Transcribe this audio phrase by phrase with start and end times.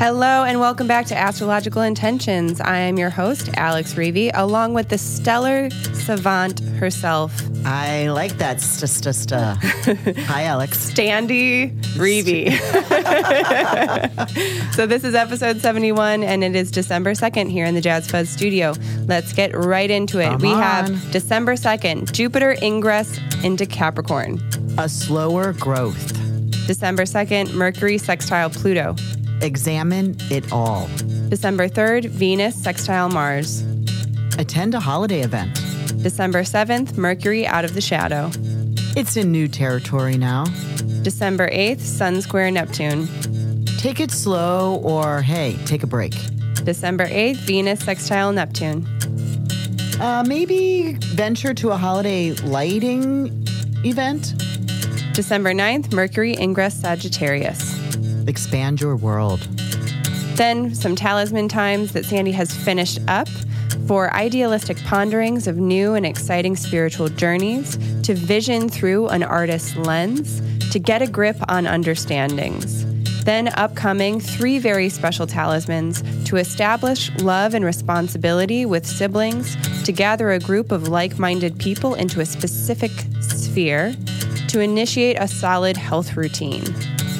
[0.00, 2.60] Hello and welcome back to Astrological Intentions.
[2.60, 8.60] I am your host, Alex Reevy, along with the stellar savant herself, I like that.
[8.60, 10.92] St- st- st- Hi, Alex.
[10.92, 12.50] Standy Reevy.
[14.74, 18.28] so this is episode 71 and it is December 2nd here in the Jazz Fuzz
[18.28, 18.74] studio.
[19.06, 20.28] Let's get right into it.
[20.30, 20.62] Come we on.
[20.62, 24.40] have December 2nd, Jupiter ingress into Capricorn.
[24.78, 26.12] A slower growth.
[26.68, 28.94] December 2nd, Mercury sextile Pluto.
[29.42, 30.88] Examine it all.
[31.28, 33.62] December 3rd, Venus sextile Mars.
[34.38, 35.54] Attend a holiday event.
[36.02, 38.30] December 7th, Mercury out of the shadow.
[38.96, 40.44] It's in new territory now.
[41.02, 43.08] December 8th, Sun square Neptune.
[43.78, 46.14] Take it slow or, hey, take a break.
[46.64, 48.86] December 8th, Venus sextile Neptune.
[50.00, 53.44] Uh, maybe venture to a holiday lighting
[53.84, 54.34] event.
[55.14, 57.77] December 9th, Mercury ingress Sagittarius.
[58.28, 59.40] Expand your world.
[60.36, 63.26] Then some talisman times that Sandy has finished up
[63.86, 70.42] for idealistic ponderings of new and exciting spiritual journeys, to vision through an artist's lens,
[70.70, 72.84] to get a grip on understandings.
[73.24, 80.32] Then upcoming three very special talismans to establish love and responsibility with siblings, to gather
[80.32, 83.94] a group of like minded people into a specific sphere,
[84.48, 86.64] to initiate a solid health routine.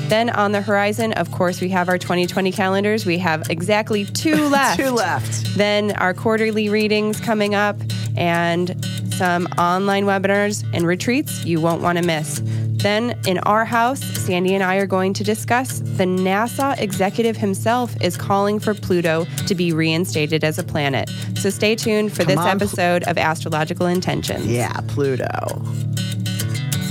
[0.08, 3.04] Then on the horizon, of course, we have our 2020 calendars.
[3.04, 4.80] We have exactly two left.
[4.80, 5.54] Two left.
[5.56, 7.76] Then our quarterly readings coming up
[8.16, 8.74] and
[9.14, 12.40] some online webinars and retreats you won't want to miss.
[12.78, 17.94] Then in our house, Sandy and I are going to discuss the NASA executive himself
[18.00, 21.10] is calling for Pluto to be reinstated as a planet.
[21.34, 24.46] So stay tuned for Come this on, Pl- episode of Astrological Intentions.
[24.46, 25.26] Yeah, Pluto.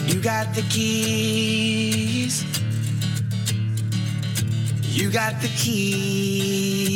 [0.07, 2.06] You got the keys.
[4.98, 6.90] You got the keys.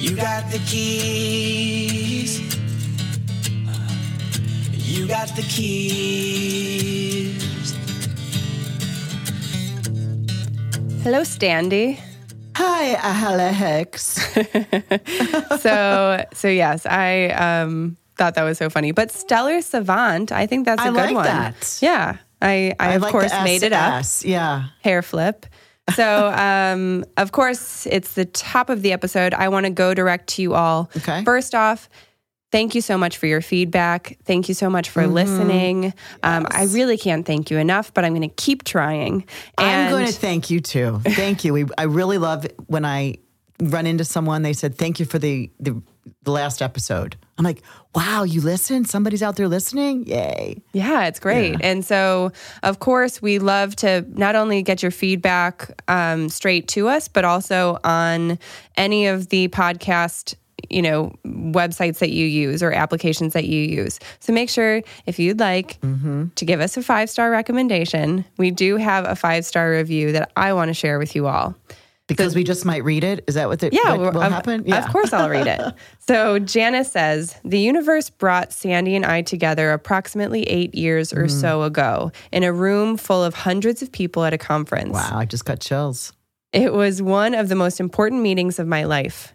[0.00, 2.40] You got the keys.
[4.72, 7.40] You got the keys.
[11.04, 12.00] Hello, Standy.
[12.56, 14.18] Hi, Alex.
[15.60, 18.90] so so yes, I um thought that was so funny.
[18.90, 21.24] But Stellar Savant, I think that's a I good like one.
[21.26, 21.78] that.
[21.80, 22.16] Yeah.
[22.44, 23.94] I, I, of like course made it up.
[23.94, 24.24] SS.
[24.24, 24.66] Yeah.
[24.82, 25.46] Hair flip.
[25.94, 29.34] So um of course it's the top of the episode.
[29.34, 30.90] I want to go direct to you all.
[30.96, 31.24] Okay.
[31.24, 31.88] First off,
[32.52, 34.16] Thank you so much for your feedback.
[34.24, 35.12] Thank you so much for Mm-hmm.
[35.12, 35.94] listening.
[36.22, 39.24] Um, I really can't thank you enough, but I'm going to keep trying.
[39.58, 41.00] And- I'm going to thank you too.
[41.04, 41.52] Thank you.
[41.52, 43.16] We, I really love when I
[43.60, 44.42] run into someone.
[44.42, 45.82] They said, "Thank you for the, the
[46.22, 47.62] the last episode." I'm like,
[47.94, 48.84] "Wow, you listen?
[48.84, 50.06] Somebody's out there listening!
[50.06, 51.56] Yay!" Yeah, it's great.
[51.62, 56.88] And so, of course, we love to not only get your feedback um, straight to
[56.88, 58.38] us, but also on
[58.76, 60.34] any of the podcast
[60.70, 65.18] you know websites that you use or applications that you use so make sure if
[65.18, 65.78] you'd like
[66.36, 70.32] to give us a five star recommendation we do have a five star review that
[70.36, 71.54] i want to share with you all
[72.06, 73.24] Because we just might read it.
[73.26, 74.70] Is that what, the, yeah, what will of, happen?
[74.70, 75.60] Of course, I'll read it.
[76.06, 81.30] So Janice says the universe brought Sandy and I together approximately eight years or Mm.
[81.40, 84.92] so ago in a room full of hundreds of people at a conference.
[84.92, 86.12] Wow, I just got chills.
[86.52, 89.32] It was one of the most important meetings of my life.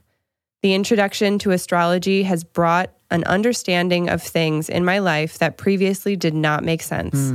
[0.62, 6.16] The introduction to astrology has brought an understanding of things in my life that previously
[6.16, 7.34] did not make sense.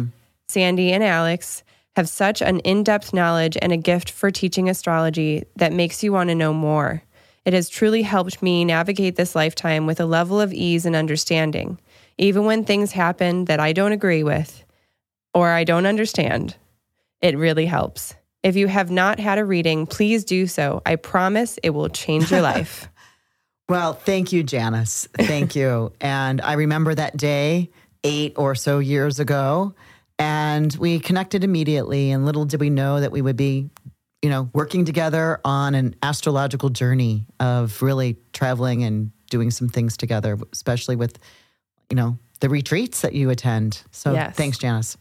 [0.48, 1.64] Sandy and Alex
[1.96, 6.12] have such an in depth knowledge and a gift for teaching astrology that makes you
[6.12, 7.02] want to know more.
[7.44, 11.78] It has truly helped me navigate this lifetime with a level of ease and understanding,
[12.18, 14.64] even when things happen that I don't agree with
[15.34, 16.56] or I don't understand.
[17.20, 18.14] It really helps.
[18.42, 20.82] If you have not had a reading, please do so.
[20.84, 22.88] I promise it will change your life.
[23.68, 25.08] Well, thank you, Janice.
[25.14, 25.92] Thank you.
[26.00, 27.70] And I remember that day
[28.04, 29.74] eight or so years ago,
[30.18, 32.10] and we connected immediately.
[32.10, 33.68] And little did we know that we would be,
[34.22, 39.96] you know, working together on an astrological journey of really traveling and doing some things
[39.96, 41.18] together, especially with,
[41.90, 43.82] you know, the retreats that you attend.
[43.90, 44.36] So Yes.
[44.36, 44.96] thanks, Janice.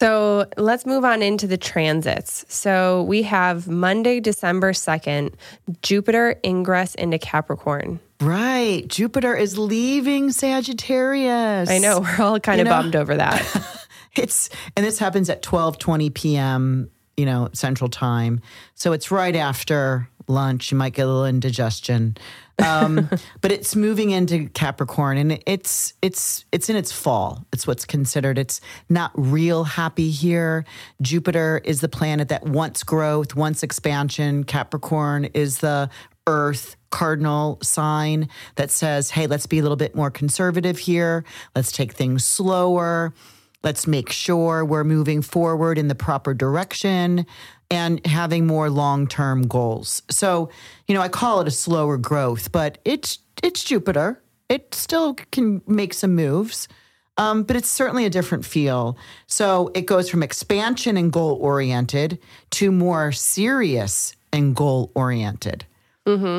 [0.00, 2.46] So let's move on into the transits.
[2.48, 5.34] So we have Monday, December 2nd,
[5.82, 8.00] Jupiter ingress into Capricorn.
[8.18, 8.88] Right.
[8.88, 11.68] Jupiter is leaving Sagittarius.
[11.68, 13.76] I know we're all kind You of know- bummed over that.
[14.16, 18.40] It's and this happens at 12:20 p.m., you know, central time.
[18.74, 20.70] So it's right after lunch.
[20.70, 22.16] You might get a little indigestion.
[22.62, 23.10] Um,
[23.40, 27.44] but it's moving into Capricorn, and it's it's it's in its fall.
[27.52, 28.38] It's what's considered.
[28.38, 30.64] It's not real happy here.
[31.02, 34.44] Jupiter is the planet that wants growth, wants expansion.
[34.44, 35.90] Capricorn is the
[36.26, 41.24] Earth cardinal sign that says, "Hey, let's be a little bit more conservative here.
[41.54, 43.12] Let's take things slower."
[43.62, 47.26] Let's make sure we're moving forward in the proper direction
[47.70, 50.02] and having more long-term goals.
[50.10, 50.50] So,
[50.88, 54.22] you know, I call it a slower growth, but it's it's Jupiter.
[54.48, 56.68] It still can make some moves.
[57.16, 58.96] Um, but it's certainly a different feel.
[59.26, 62.18] So it goes from expansion and goal oriented
[62.52, 65.66] to more serious and goal oriented.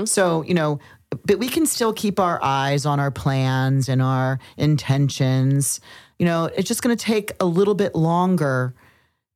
[0.06, 0.80] So, you know,
[1.26, 5.82] but we can still keep our eyes on our plans and our intentions.
[6.22, 8.76] You know, it's just going to take a little bit longer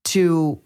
[0.03, 0.61] to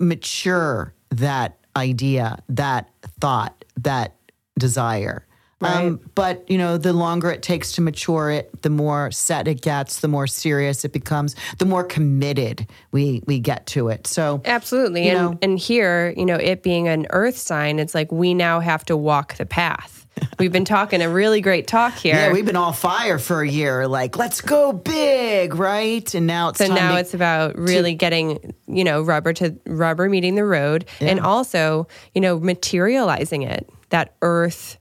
[0.00, 2.90] mature that idea, that
[3.20, 4.16] thought, that
[4.58, 5.24] desire.
[5.60, 9.60] Um, but you know, the longer it takes to mature it, the more set it
[9.60, 14.08] gets, the more serious it becomes, the more committed we we get to it.
[14.08, 15.04] So Absolutely.
[15.06, 18.34] You and know- and here, you know, it being an earth sign, it's like we
[18.34, 19.97] now have to walk the path.
[20.38, 22.14] We've been talking a really great talk here.
[22.14, 26.14] yeah, we've been all fire for a year, like let's go big, right?
[26.14, 30.08] And now it's so now to- it's about really getting, you know, rubber to rubber
[30.08, 33.68] meeting the road and also, you know, materializing it.
[33.90, 34.78] That earth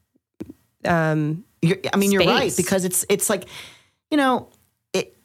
[0.86, 3.46] um You're, I mean, you're right because it's it's like,
[4.12, 4.50] you know,
[4.94, 5.16] it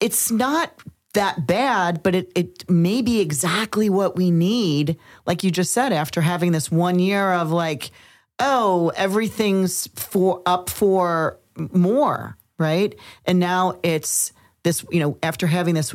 [0.00, 0.72] it's not
[1.14, 4.96] that bad, but it it may be exactly what we need.
[5.26, 7.90] Like you just said, after having this one year of like,
[8.38, 12.94] oh, everything's for up for more, right?
[13.24, 14.32] And now it's
[14.62, 15.94] this, you know, after having this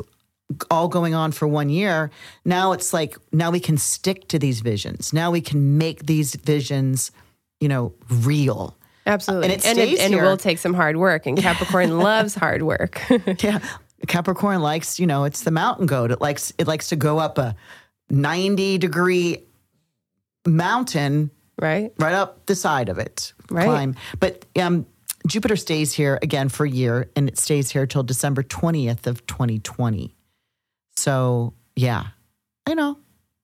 [0.70, 2.10] all going on for one year,
[2.44, 5.12] now it's like now we can stick to these visions.
[5.12, 7.10] Now we can make these visions,
[7.60, 8.76] you know, real.
[9.06, 9.46] absolutely.
[9.46, 12.62] And it and it, and it will take some hard work and Capricorn loves hard
[12.62, 13.00] work.
[13.40, 13.60] Yeah.
[14.06, 16.12] Capricorn likes, you know, it's the mountain goat.
[16.12, 17.56] It likes it likes to go up a
[18.10, 19.42] 90 degree
[20.46, 21.92] mountain right?
[21.98, 23.32] right up the side of it.
[23.50, 23.64] Right.
[23.64, 23.96] Climb.
[24.20, 24.86] But um
[25.26, 29.26] Jupiter stays here again for a year and it stays here till December 20th of
[29.26, 30.14] 2020.
[30.96, 32.04] So, yeah.
[32.66, 32.98] I know.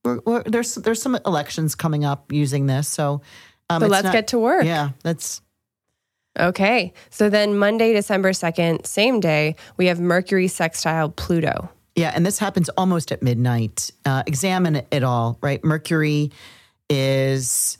[0.05, 2.89] We're, we're, there's there's some elections coming up using this.
[2.89, 3.23] So,
[3.71, 4.65] um, So let's not- get to work.
[4.65, 5.43] Yeah, that's
[6.39, 6.93] Okay.
[7.11, 11.71] So then Monday, December 2nd, same day, we have Mercury sextile Pluto.
[11.95, 13.93] Yeah, and this happens almost at midnight.
[14.05, 15.63] Uh, examine it all, right?
[15.63, 16.33] Mercury
[16.91, 17.79] is,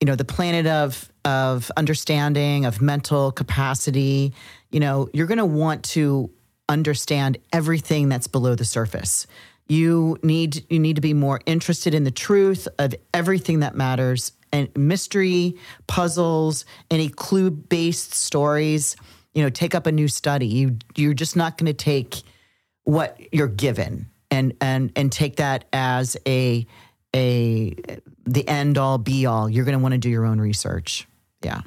[0.00, 4.32] you know, the planet of of understanding, of mental capacity.
[4.70, 6.30] You know, you're going to want to
[6.68, 9.26] understand everything that's below the surface.
[9.68, 14.32] You need you need to be more interested in the truth of everything that matters
[14.52, 15.56] and mystery,
[15.86, 18.96] puzzles, any clue based stories.
[19.34, 20.46] You know, take up a new study.
[20.46, 22.22] You you're just not going to take
[22.84, 26.66] what you're given and and and take that as a
[27.14, 27.74] a
[28.26, 31.06] the end all be all you're going to want to do your own research
[31.42, 31.60] yeah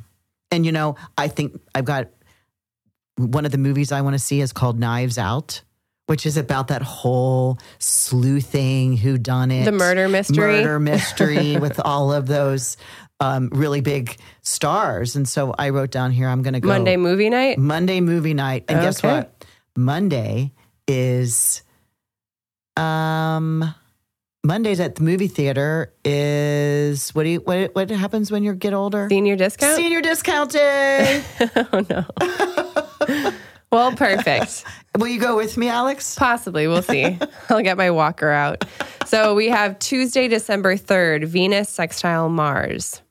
[0.52, 2.10] and you know i think i've got
[3.16, 5.62] one of the movies i want to see is called knives out
[6.08, 10.38] which is about that whole sleuthing who done it The murder mystery.
[10.64, 12.78] murder mystery with all of those
[13.22, 16.98] um, really big stars and so i wrote down here i'm going to go Monday
[16.98, 17.58] movie night.
[17.58, 18.66] Monday movie night.
[18.70, 19.46] And guess what?
[19.76, 20.52] Monday
[20.88, 21.62] is
[22.78, 23.74] um
[24.44, 28.74] Mondays at the movie theater is what do you what what happens when you get
[28.74, 29.08] older?
[29.10, 29.76] Senior discount?
[29.76, 31.22] Senior discount day.
[31.56, 33.34] oh, no.
[33.72, 34.64] well, perfect.
[34.98, 36.16] Will you go with me, Alex?
[36.16, 36.68] Possibly.
[36.68, 37.20] We'll see.
[37.50, 38.64] I'll get my walker out.
[39.06, 43.02] So we have Tuesday, December 3rd, Venus sextile Mars.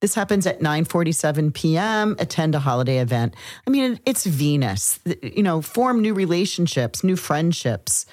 [0.00, 2.16] This happens at 9:47 p.m.
[2.18, 3.34] Attend a holiday event.
[3.66, 4.98] I mean, it's Venus.
[5.22, 8.06] You know, form new relationships, new friendships.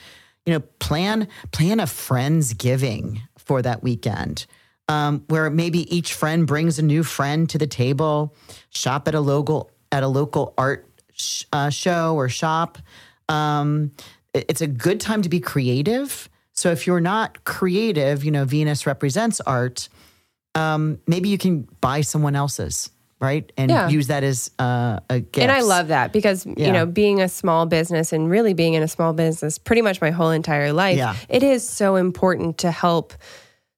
[0.46, 4.46] You know, plan plan a friends giving for that weekend.
[4.88, 8.36] Um, where maybe each friend brings a new friend to the table.
[8.72, 12.78] Shop at a local at a local art sh- uh, show or shop.
[13.30, 13.92] Um,
[14.34, 16.28] it- it's a good time to be creative.
[16.54, 19.88] So if you're not creative, you know, Venus represents art
[20.54, 22.90] um, maybe you can buy someone else's,
[23.22, 23.52] right?
[23.56, 23.88] And Yeah.
[23.88, 25.38] use that as uh, a gift.
[25.44, 26.68] And I love that because, Yeah.
[26.68, 30.02] you know, being a small business and really being in a small business pretty much
[30.02, 31.16] my whole entire life, Yeah.
[31.30, 33.14] it is so important to help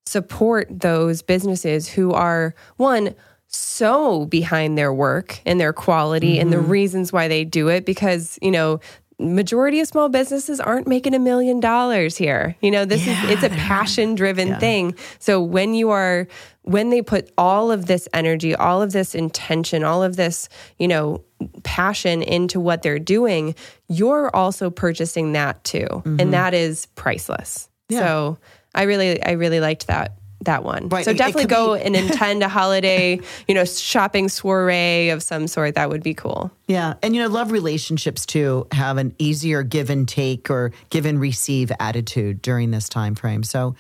[0.06, 3.16] support those businesses who are, one,
[3.48, 6.70] so behind their work and their quality and the Mm-hmm.
[6.72, 8.80] reasons why they do it because, you know,
[9.20, 12.56] majority of small businesses aren't making a million dollars here.
[12.62, 14.96] You know, this is it's a passion driven thing.
[15.20, 16.28] So when you are
[16.64, 20.88] when they put all of this energy, all of this intention, all of this, you
[20.88, 21.24] know,
[21.64, 23.56] passion into what they're doing,
[23.90, 25.88] you're also purchasing that too.
[26.06, 27.70] And that is priceless.
[27.90, 27.96] Mm-hmm.
[27.96, 28.08] Yeah.
[28.08, 28.38] So
[28.74, 30.14] I really I really liked that
[30.46, 30.90] that one.
[30.90, 31.06] Right.
[31.06, 35.10] So It- it definitely could go be- and attend a holiday, you know, shopping soiree
[35.10, 35.76] of some sort.
[35.76, 36.52] That would be cool.
[36.68, 36.94] Yeah.
[37.02, 41.20] And, you know, love relationships too have an easier give and take or give and
[41.20, 43.44] receive attitude during this time frame.
[43.44, 43.76] So,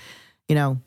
[0.47, 0.79] you know,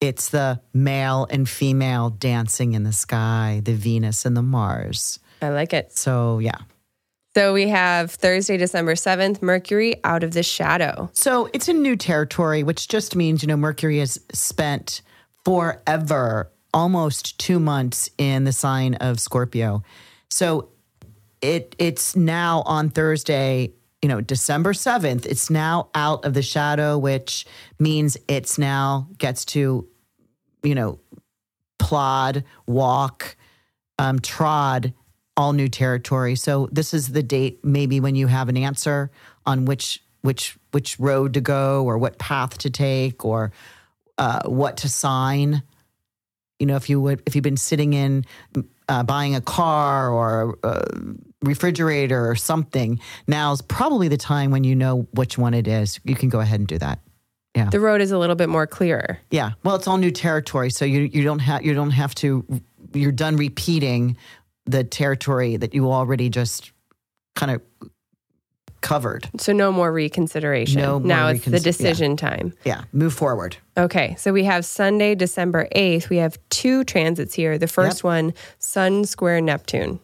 [0.00, 5.18] it's the male and female dancing in the sky, the Venus and the Mars.
[5.40, 5.96] I like it.
[5.96, 6.58] So, yeah.
[7.36, 11.10] So we have Thursday, December 7th, Mercury out of the shadow.
[11.14, 15.02] So it's in new territory, which just means, you know, Mercury has spent
[15.44, 19.82] forever, almost two months in the sign of Scorpio.
[20.30, 20.70] So
[21.40, 23.72] it it's now on Thursday,
[24.02, 27.46] you know, December 7th, it's now out of the shadow, which
[27.78, 29.86] means it's now gets to,
[30.62, 30.98] you know,
[31.78, 33.36] plod, walk,
[33.98, 34.94] um, trod
[35.36, 36.36] all new territory.
[36.36, 39.10] So this is the date maybe when you have an answer
[39.46, 43.52] on which which which road to go or what path to take or
[44.18, 45.62] uh, what to sign.
[46.58, 48.24] You know, if you would if you've been sitting in
[48.88, 50.84] uh, buying a car or a
[51.42, 56.00] refrigerator or something, now's probably the time when you know which one it is.
[56.04, 57.00] You can go ahead and do that.
[57.54, 57.70] Yeah.
[57.70, 59.18] The road is a little bit more clearer.
[59.30, 59.52] Yeah.
[59.62, 62.44] Well, it's all new territory, so you you don't have you don't have to.
[62.92, 64.16] You're done repeating
[64.66, 66.72] the territory that you already just
[67.34, 67.90] kind of
[68.84, 69.28] covered.
[69.38, 70.80] So no more reconsideration.
[70.80, 72.52] No more now it's the decision time.
[72.64, 72.84] Yeah.
[72.92, 73.56] Move forward.
[73.76, 76.10] Okay, so we have Sunday, December 8th.
[76.10, 77.58] We have two transits here.
[77.58, 78.04] The first Yep.
[78.04, 79.98] one, Sun square Neptune.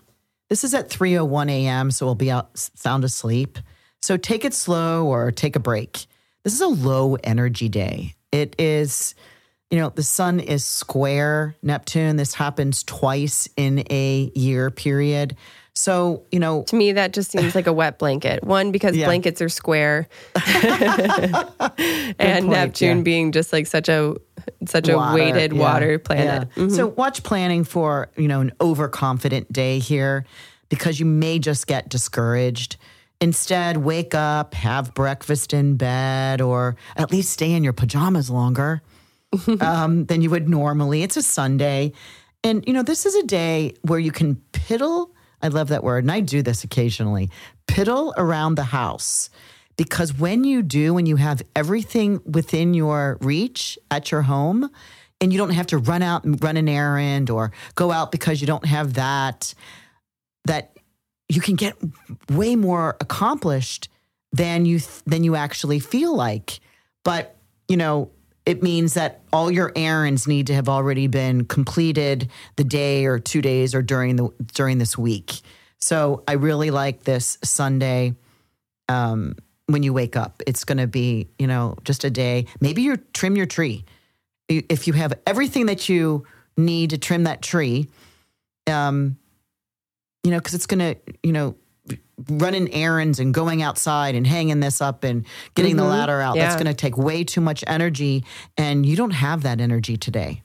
[0.48, 3.58] This is at 3:01 a.m., so we'll be out sound asleep.
[4.02, 6.06] So take it slow or take a break.
[6.42, 8.14] This is a low energy day.
[8.32, 9.14] It is,
[9.70, 12.16] you know, the sun is square Neptune.
[12.16, 15.36] This happens twice in a year period.
[15.74, 18.42] So, you know, To me, that just seems like a wet blanket.
[18.44, 19.06] One, because Yeah.
[19.06, 20.08] blankets are square,
[21.14, 23.02] and point, Neptune yeah.
[23.02, 24.14] being just like such a
[24.66, 26.48] such a water, weighted yeah, water planet.
[26.56, 26.68] yeah.
[26.68, 30.24] So watch planning for, you know, an overconfident day here
[30.68, 32.76] because you may just get discouraged.
[33.20, 38.80] Instead, wake up, have breakfast in bed, or at least stay in your pajamas longer
[39.60, 41.02] um, than you would normally.
[41.02, 41.92] It's a Sunday.
[42.42, 45.10] And, you know, this is a day where you can piddle.
[45.42, 46.04] I love that word.
[46.04, 47.30] And I do this occasionally
[47.66, 49.30] piddle around the house.
[49.76, 54.70] Because when you do, when you have everything within your reach at your home,
[55.20, 58.40] and you don't have to run out and run an errand or go out because
[58.40, 59.54] you don't have that,
[60.46, 60.76] that
[61.28, 61.76] you can get
[62.30, 63.88] way more accomplished
[64.32, 66.60] than you than you actually feel like.
[67.04, 67.36] But
[67.68, 68.10] you know,
[68.46, 73.18] it means that all your errands need to have already been completed the day or
[73.18, 75.40] two days or during the during this week.
[75.78, 78.14] So I really like this Sunday.
[78.88, 82.46] Um, when you wake up, it's going to be you know just a day.
[82.60, 83.84] Maybe you trim your tree
[84.48, 87.88] if you have everything that you need to trim that tree.
[88.66, 89.16] Um,
[90.22, 91.54] you know, because it's going to, you know,
[92.28, 95.90] running errands and going outside and hanging this up and getting the mm-hmm.
[95.90, 96.36] ladder out.
[96.36, 98.24] That's going to take way too much energy,
[98.56, 100.42] and you don't have that energy today.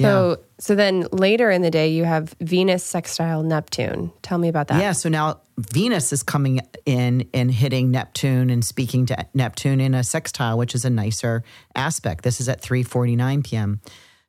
[0.00, 4.12] So so then later in the day you have Venus sextile Neptune.
[4.22, 4.80] Tell me about that.
[4.80, 4.92] Yeah.
[4.92, 10.02] So now Venus is coming in and hitting Neptune and speaking to Neptune in a
[10.02, 11.44] sextile, which is a nicer
[11.74, 12.24] aspect.
[12.24, 13.80] This is at 3:49 p.m.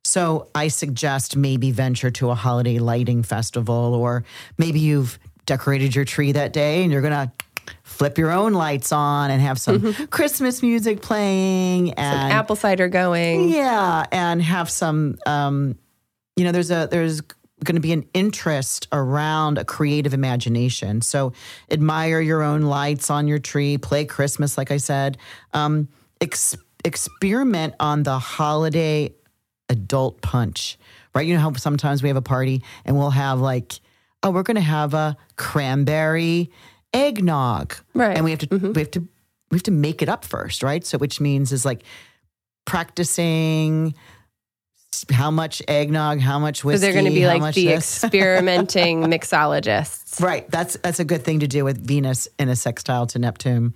[0.06, 4.26] So I suggest maybe venture to a holiday lighting festival, or
[4.58, 7.32] maybe you've decorated your tree that day and you're gonna
[7.84, 13.50] flip your own lights on and have some Christmas music playing and Apple cider going.
[13.50, 15.18] yeah, and have some.
[15.26, 15.78] Um,
[16.36, 17.22] you know, there's a there's
[17.64, 21.02] going to be an interest around a creative imagination.
[21.02, 21.34] So
[21.72, 23.78] admire your own lights on your tree.
[23.78, 25.18] Play Christmas, like I said.
[25.54, 25.88] Um,
[26.20, 29.14] ex- experiment on the holiday
[29.70, 30.78] adult punch.
[31.16, 31.26] Right?
[31.28, 33.80] You know how sometimes we have a party and we'll have like,
[34.24, 36.50] oh, we're going to have a cranberry
[36.94, 38.16] eggnog, Right.
[38.16, 39.00] And we have to we have to
[39.52, 40.86] we have to make it up first, right?
[40.86, 41.84] So which means is like
[42.66, 43.94] practicing
[45.12, 46.82] how much eggnog, how much So whiskey.
[46.82, 48.04] they're going to be like the this.
[48.04, 50.22] experimenting mixologists.
[50.22, 50.50] right.
[50.50, 53.74] That's that's a good thing to do with Venus in a sextile to Neptune.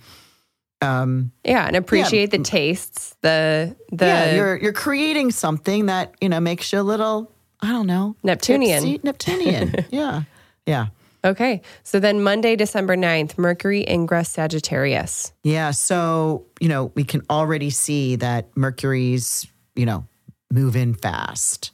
[0.80, 3.16] Um, Yeah, and appreciate the tastes.
[3.22, 7.72] The the yeah, you're you're creating something that you know makes you a little I
[7.72, 8.82] don't know Neptunian.
[8.84, 9.00] tipsy.
[9.02, 9.74] Neptunian.
[9.90, 10.22] yeah,
[10.68, 10.86] yeah.
[11.24, 11.62] Okay.
[11.82, 15.32] So then Monday, December 9th, Mercury ingress Sagittarius.
[15.42, 15.72] Yeah.
[15.72, 20.06] So, you know, we can already see that Mercury's, you know,
[20.52, 21.72] moving fast.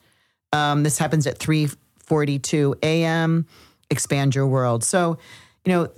[0.53, 3.47] Um, this happens at 3:42 a.m.
[3.91, 4.83] Expand your world.
[4.83, 5.19] So,
[5.65, 5.89] you know,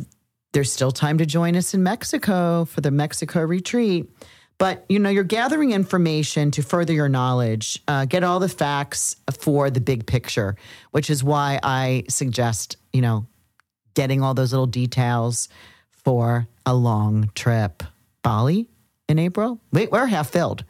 [0.53, 4.11] there's still time to join us in Mexico for the Mexico retreat.
[4.59, 7.83] But you know, you're gathering information to further your knowledge.
[7.87, 10.57] Uh, get all the facts for the big picture,
[10.93, 13.27] which is why I suggest you know
[13.95, 15.49] getting all those little details
[15.91, 17.83] for a long trip.
[18.23, 18.69] Bali
[19.09, 19.61] in April.
[19.73, 20.65] Wait, we're half filled.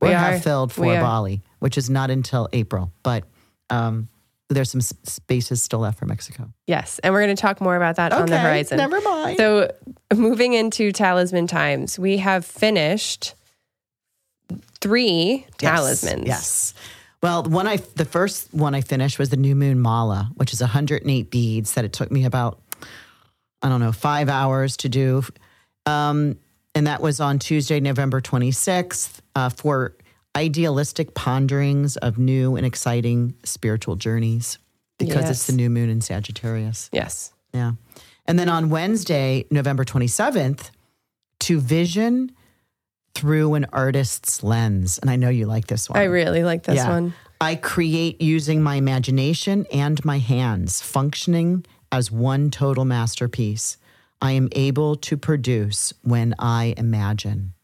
[0.00, 3.24] We're We half filled for Bali, which is not until April, but
[3.70, 4.08] um,
[4.48, 6.48] there's some spaces still left for Mexico.
[6.66, 6.98] Yes.
[7.00, 8.78] And we're going to talk more about that on the horizon.
[8.78, 9.36] never mind.
[9.36, 9.70] So
[10.14, 13.34] moving into talisman times, we have finished
[14.80, 16.26] three Yes, talismans.
[16.26, 16.74] Yes.
[17.22, 20.52] Well, the one I the first one I finished was the New Moon Mala, which
[20.52, 22.60] is 108 beads that it took me about
[23.60, 25.24] I don't know five hours to do,
[25.84, 26.38] um,
[26.76, 29.94] and that was on Tuesday, November 26th, uh, for
[30.36, 34.58] idealistic ponderings of new and exciting spiritual journeys
[34.98, 35.30] because Yes.
[35.30, 36.88] it's the new moon in Sagittarius.
[36.92, 37.32] Yes.
[37.52, 37.72] Yeah.
[38.26, 40.70] And then on Wednesday, November 27th,
[41.40, 42.32] to vision
[43.14, 44.98] through an artist's lens.
[44.98, 45.98] And I know you like this one.
[45.98, 46.88] I really like this Yeah.
[46.90, 47.14] one.
[47.40, 53.76] I create using my imagination and my hands, functioning as one total masterpiece.
[54.20, 57.54] I am able to produce when I imagine.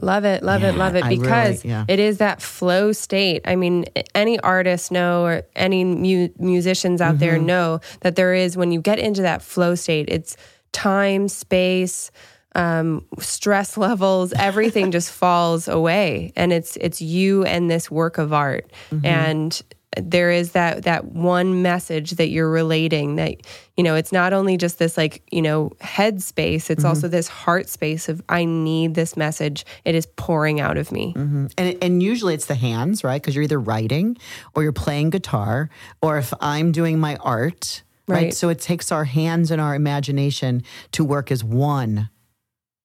[0.00, 1.84] Love it, love it, love it I really- because yeah.
[1.88, 3.42] it is that flow state.
[3.44, 7.18] I mean, any artists know or any mu- musicians out Mm-hmm.
[7.18, 10.36] there know that there is when you get into that flow state, it's
[10.72, 12.12] time, space,
[12.54, 18.32] um, stress levels, everything just falls away, and it's it's you and this work of
[18.32, 19.04] art, Mm-hmm.
[19.06, 19.62] and
[20.02, 23.36] there is that that one message that you're relating that
[23.76, 26.88] you know it's not only just this like you know head space it's mm-hmm.
[26.88, 31.14] also this heart space of i need this message it is pouring out of me
[31.16, 31.46] mm-hmm.
[31.58, 33.20] And, and usually it's the hands, right?
[33.20, 34.16] Because you're either writing
[34.54, 38.16] or you're playing guitar, or if I'm doing my art, right?
[38.16, 38.34] Right.
[38.34, 40.62] So it takes our hands and our imagination
[40.92, 42.10] to work as one,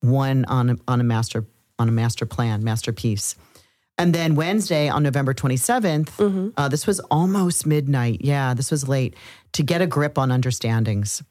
[0.02, 1.46] one on a, on a master
[1.80, 3.36] on a master plan, masterpiece.
[3.98, 8.20] And then Wednesday on November 27th, uh, this was almost midnight.
[8.22, 9.16] Yeah, this was late.
[9.54, 11.22] To get a grip on understandings.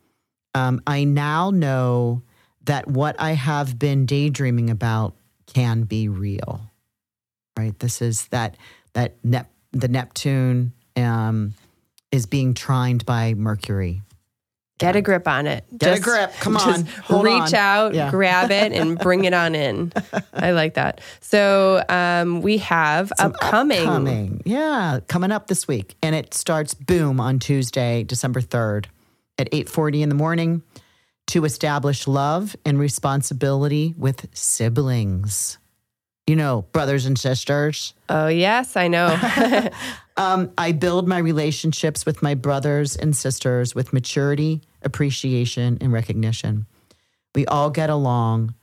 [0.54, 2.22] Um, I now know
[2.64, 6.60] that what I have been daydreaming about can be real.
[7.58, 7.76] Right.
[7.78, 8.56] This is that
[8.92, 11.54] that Nep- the Neptune um,
[12.10, 14.02] is being trined by Mercury.
[14.82, 16.32] Get a grip on it Get a grip.
[16.40, 16.84] Come on.
[17.04, 17.54] Hold reach on.
[17.54, 18.10] out Yeah.
[18.10, 19.92] grab it and bring it on in
[20.34, 24.42] i like that so um, we have upcoming Coming.
[24.44, 25.96] Yeah, coming up this week.
[26.02, 28.86] And it starts boom on Tuesday, December 3rd
[29.38, 30.62] at 8:40 in the morning
[31.28, 35.58] to establish love and responsibility with siblings.
[36.26, 37.94] You know, brothers and sisters.
[38.08, 39.16] oh yes i know
[40.16, 46.66] Um, I build my relationships with my brothers and sisters with maturity, appreciation, and recognition.
[47.34, 48.54] We all get along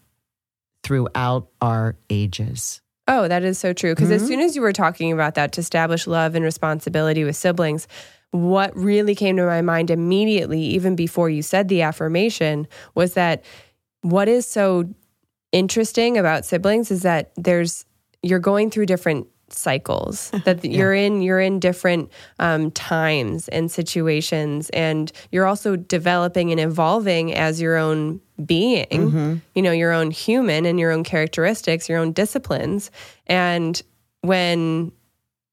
[0.84, 2.82] throughout our ages.
[3.08, 3.94] Oh, that is so true.
[3.94, 4.24] Because Mm-hmm.
[4.24, 7.88] as soon as you were talking about that, to establish love and responsibility with siblings,
[8.32, 13.44] what really came to my mind immediately, even before you said the affirmation, was that
[14.02, 14.88] what is so
[15.52, 17.86] interesting about siblings is that there's
[18.22, 24.70] you're going through different cycles that you're in you're in different um, times and situations
[24.72, 30.66] and you're also developing and evolving as your own being you know your own human
[30.66, 32.92] and your own characteristics your own disciplines.
[33.28, 33.82] And
[34.22, 34.92] when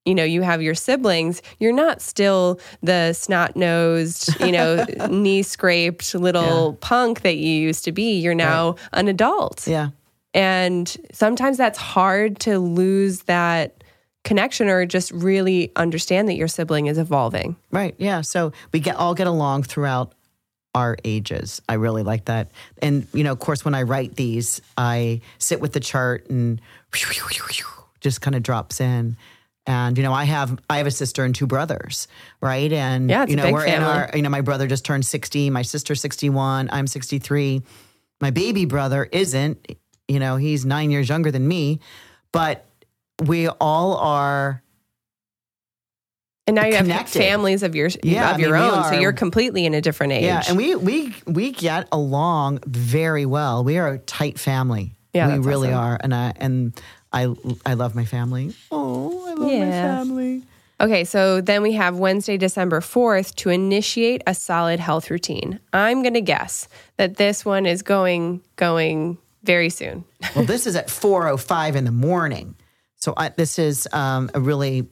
[0.05, 6.15] you know you have your siblings you're not still the snot-nosed you know knee scraped
[6.15, 8.19] little punk that you used to be.
[8.21, 9.67] You're now an adult.
[9.67, 9.89] Yeah.
[10.33, 13.83] and sometimes that's hard to lose that
[14.27, 17.57] connection or just really understand that your sibling is evolving.
[17.71, 17.95] Right.
[17.97, 18.23] Yeah.
[18.23, 20.13] So we get all get along throughout
[20.75, 21.63] our ages.
[21.69, 22.51] I really like that.
[22.83, 26.61] And you know, of course, when I write these, I sit with the chart and
[28.01, 29.17] just kind of drops in.
[29.65, 32.09] And you know, I have I have a sister and two brothers,
[32.41, 32.73] right?
[32.73, 35.63] And Yeah, you know, we're in our you know, my brother just turned 60, my
[35.63, 37.63] sister 61, I'm 63.
[38.21, 39.77] My baby brother isn't,
[40.09, 41.81] you know, he's 9 years younger than me,
[42.33, 42.66] but
[43.25, 44.63] we all are
[46.47, 49.13] And now you have families of your Yeah, of I your mean, own, so you're
[49.13, 50.25] completely in a different age.
[50.25, 53.65] Yeah, and we we we get along very well.
[53.65, 54.95] We are a tight family.
[55.13, 55.93] Yeah, we really awesome.
[55.93, 56.81] are, and I and
[57.13, 58.55] I I love my family.
[58.71, 60.43] Oh, I love my family.
[60.79, 65.59] Okay, so then we have Wednesday, December 4th to initiate a solid health routine.
[65.73, 70.05] I'm going to guess that this one is going going very soon.
[70.35, 72.57] Well, this is at 4:05 in the morning.
[73.07, 74.89] So I, this is um, a really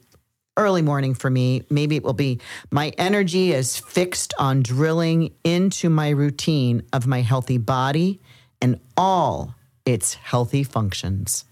[0.55, 1.63] early morning for me.
[1.69, 2.39] Maybe it will be
[2.71, 8.21] my energy is fixed on drilling into my routine of my healthy body
[8.61, 9.53] and all
[9.85, 11.43] its healthy functions.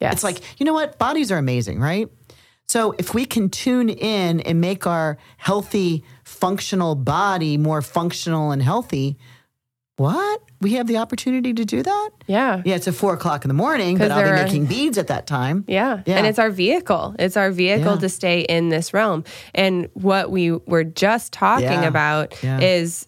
[0.00, 0.14] Yes.
[0.14, 0.98] It's like, you know what?
[0.98, 2.08] Bodies are amazing, right?
[2.66, 8.62] So if we can tune in and make our healthy, functional body more functional and
[8.62, 9.18] healthy,
[9.96, 10.42] what?
[10.60, 12.10] We have the opportunity to do that?
[12.26, 12.62] yeah.
[12.64, 15.06] Yeah, it's at four o'clock in the morning, but I'll be are- making beads at
[15.08, 15.64] that time.
[15.68, 16.02] Yeah.
[16.06, 16.16] Yeah.
[16.16, 17.14] And it's our vehicle.
[17.18, 18.00] It's our vehicle Yeah.
[18.00, 19.24] to stay in this realm.
[19.54, 21.84] And what we were just talking Yeah.
[21.88, 23.06] about is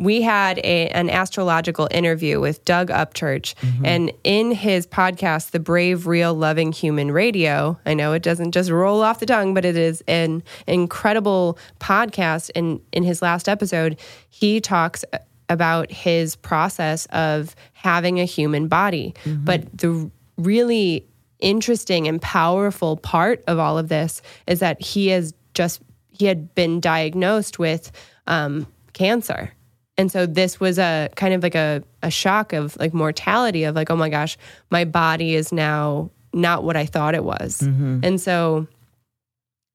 [0.00, 3.54] we had a, an astrological interview with Doug Upchurch.
[3.56, 3.86] Mm-hmm.
[3.86, 8.70] And in his podcast, The Brave, Real, Loving Human Radio, I know it doesn't just
[8.70, 12.50] roll off the tongue, but it is an incredible podcast.
[12.56, 13.96] And in his last episode,
[14.28, 15.04] he talks
[15.52, 19.14] about his process of having a human body.
[19.44, 21.06] But the really
[21.38, 26.54] interesting and powerful part of all of this is that he has just he had
[26.54, 27.90] been diagnosed with
[28.26, 29.52] um, cancer.
[29.98, 33.74] And so this was a kind of like a, a shock of like mortality of
[33.74, 34.38] like oh my gosh
[34.70, 37.60] my body is now not what i thought it was.
[37.62, 38.66] And so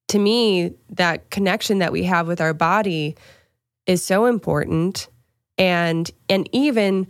[0.07, 3.15] to me that connection that we have with our body
[3.85, 5.07] is so important
[5.57, 7.07] and and even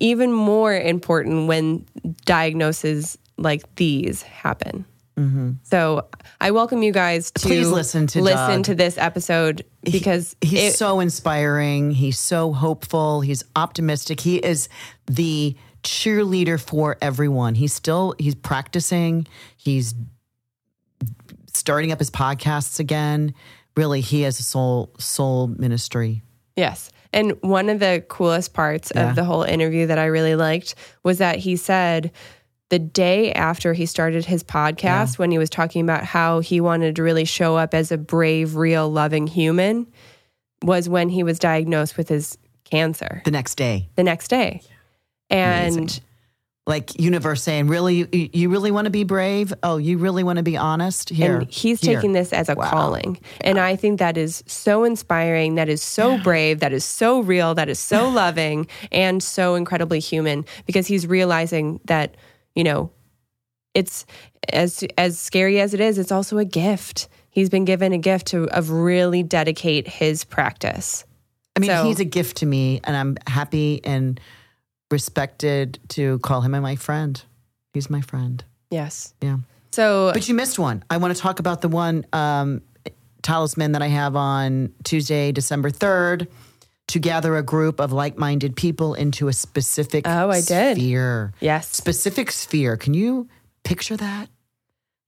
[0.00, 1.86] even more important when
[2.24, 4.84] diagnoses like these happen.
[5.16, 5.52] Mm-hmm.
[5.64, 6.06] So
[6.40, 8.64] I welcome you guys to Please listen to listen Doug.
[8.66, 11.90] to this episode because He's it- so inspiring.
[11.90, 13.20] He's so hopeful.
[13.20, 14.20] He's optimistic.
[14.20, 14.68] He is
[15.06, 17.54] the cheerleader for everyone.
[17.54, 19.26] He's still he's practicing.
[19.56, 19.94] He's
[21.52, 23.34] starting up his podcasts again.
[23.76, 26.22] Really, he has a soul soul ministry.
[26.58, 26.90] Yes.
[27.12, 29.08] And one of the coolest parts Yeah.
[29.08, 32.10] of the whole interview that I really liked was that he said
[32.68, 36.96] the day after he started his podcast, when he was talking about how he wanted
[36.96, 39.86] to really show up as a brave, real, loving human,
[40.62, 44.60] was when he was diagnosed with his cancer The next day, the next day.
[45.30, 46.02] And Amazing.
[46.68, 49.54] Like universe saying, "Really, you, you really want to be brave?
[49.62, 51.08] Oh, you really want to be honest?
[51.08, 51.94] Here, and he's here.
[51.96, 52.68] taking this as a Wow.
[52.70, 53.18] calling.
[53.40, 57.54] And I think that is so inspiring, that is so brave, that is so real,
[57.54, 62.16] that is so loving, and so incredibly human because he's realizing that,
[62.54, 62.90] you know,
[63.74, 64.04] it's
[64.52, 67.08] as as scary as it is, it's also a gift.
[67.30, 71.04] He's been given a gift to of really dedicate his practice.
[71.56, 74.20] I mean, So- he's a gift to me, and I'm happy and
[74.90, 77.20] respected to call him my friend.
[77.74, 78.42] He's my friend.
[78.70, 79.14] Yes.
[79.22, 79.38] Yeah.
[79.72, 80.82] So But you missed one.
[80.90, 82.62] I want to talk about the one um,
[83.22, 86.26] talisman that I have on Tuesday, December 3rd,
[86.88, 90.76] to gather a group of like minded people into a specific Oh, I did.
[90.76, 91.32] sphere.
[91.40, 91.68] yes.
[91.70, 92.76] Specific sphere.
[92.76, 93.28] Can you
[93.62, 94.28] picture that?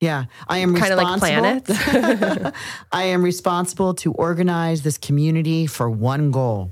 [0.00, 2.52] Yeah, I am Kind of like responsible.
[2.92, 6.70] I am responsible to organize this community for one goal.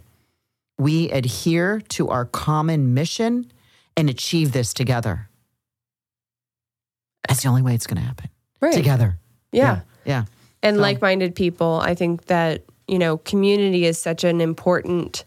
[0.78, 3.50] We adhere to our common mission
[3.96, 5.28] and achieve this together.
[7.28, 8.30] That's the only way it's going to happen.
[8.60, 8.72] Right.
[8.74, 9.18] Together.
[9.52, 9.80] yeah.
[10.04, 10.24] Yeah.
[10.62, 15.24] and So- like-minded people i think that you know community is such an important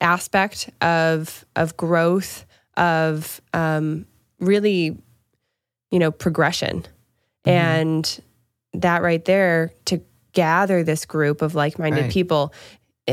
[0.00, 4.06] aspect of of growth of um,
[4.38, 4.96] really
[5.90, 6.84] you know progression
[7.44, 8.20] and
[8.74, 10.00] that right there to
[10.32, 12.10] gather this group of like-minded Right.
[12.12, 12.52] people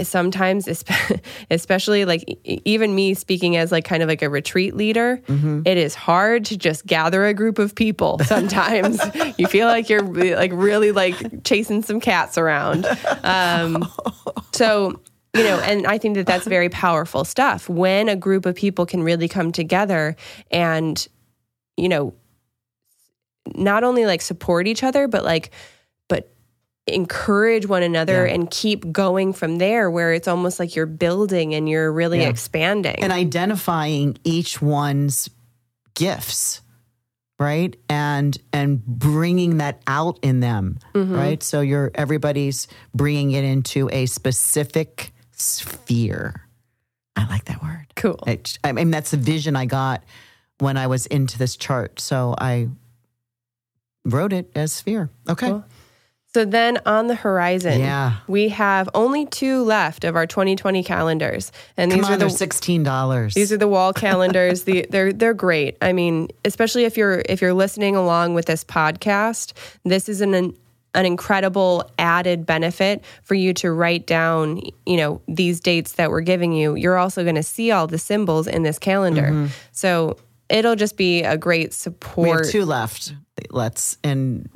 [0.03, 0.83] sometimes
[1.51, 5.19] especially like even me speaking as like kind of like a retreat leader
[5.65, 8.99] it is hard to just gather a group of people sometimes.
[9.37, 12.85] You feel like you're like really like chasing some cats around.
[13.23, 13.87] Um,
[14.51, 14.99] so
[15.35, 17.67] you know and i think that that's very powerful stuff.
[17.67, 20.15] When a group of people can really come together
[20.51, 21.07] and
[21.77, 22.13] you know
[23.55, 25.51] not only like support each other but like
[26.93, 28.33] encourage one another Yeah.
[28.33, 32.29] and keep going from there where it's almost like you're building and you're really Yeah.
[32.29, 35.29] expanding And identifying each one's
[35.95, 36.61] gifts,
[37.39, 37.75] right?
[37.89, 41.13] And and bringing that out in them, Mm-hmm.
[41.15, 41.43] right?
[41.43, 46.47] So you're everybody's bringing it into a specific sphere.
[47.15, 47.87] I like that word.
[47.95, 50.03] cool It, I mean, that's the vision I got
[50.59, 51.99] when I was into this chart.
[51.99, 52.69] So I
[54.05, 55.09] wrote it as sphere.
[55.27, 55.47] Okay.
[55.49, 55.63] Cool.
[56.35, 58.17] So then on the horizon, Yeah.
[58.27, 62.29] we have only two left of our 2020 calendars, and Come these on, are the
[62.29, 63.33] sixteen dollars.
[63.33, 64.63] these are the wall calendars.
[64.63, 65.75] the, they're they're great.
[65.81, 69.53] I mean, especially if you're if you're listening along with this podcast,
[69.85, 70.53] this is an
[70.93, 74.61] an incredible added benefit for you to write down.
[74.85, 76.75] You know these dates that we're giving you.
[76.75, 79.47] You're also going to see all the symbols in this calendar, mm-hmm.
[79.71, 82.25] so it'll just be a great support.
[82.27, 83.15] we have two left.
[83.49, 84.47] Let's and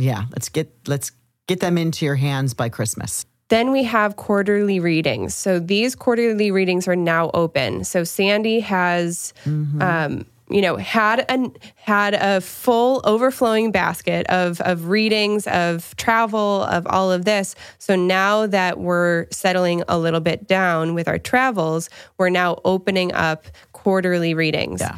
[0.00, 1.12] yeah, let's get let's
[1.46, 3.26] get them into your hands by Christmas.
[3.48, 5.34] Then we have quarterly readings.
[5.34, 7.82] So these quarterly readings are now open.
[7.82, 9.34] So Sandy has,
[9.80, 16.62] um, you know, had an had a full overflowing basket of of readings, of travel,
[16.62, 17.56] of all of this.
[17.78, 23.12] So now that we're settling a little bit down with our travels, we're now opening
[23.12, 24.80] up quarterly readings.
[24.80, 24.96] Yeah.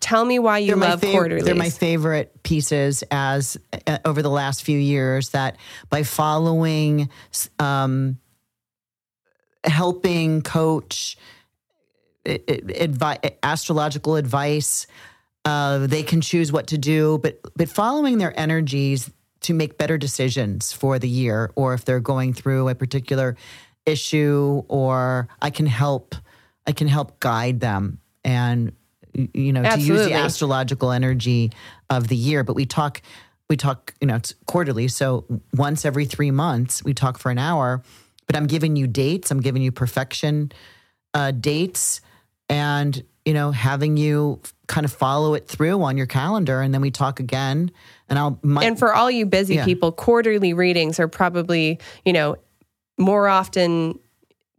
[0.00, 1.44] Tell me why you my love fav- quarterlies.
[1.44, 5.56] They're my favorite pieces as uh, over the last few years that
[5.90, 7.10] by following,
[7.58, 8.18] um,
[9.64, 11.18] helping coach,
[12.24, 14.86] advi- astrological advice,
[15.44, 19.10] uh, they can choose what to do, but but following their energies
[19.42, 23.36] to make better decisions for the year, or if they're going through a particular
[23.84, 26.14] issue, or I can help,
[26.66, 28.72] I can help guide them and
[29.34, 31.52] you know to use the astrological energy
[31.90, 32.44] of the year.
[32.44, 33.02] But we talk,
[33.48, 35.24] we talk, you know, it's quarterly, so
[35.54, 37.82] once every three months we talk for an hour.
[38.26, 39.30] But I'm giving you dates.
[39.30, 40.50] I'm giving you perfection
[41.14, 42.00] uh, dates
[42.48, 46.80] and you know having you kind of follow it through on your calendar and then
[46.80, 47.70] we talk again
[48.08, 49.64] and i'll my, and for all you busy Yeah.
[49.64, 52.36] people, quarterly readings are probably, you know,
[52.98, 53.98] more often